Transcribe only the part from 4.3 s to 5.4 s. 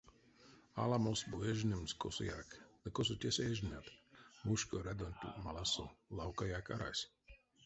мушко рядонть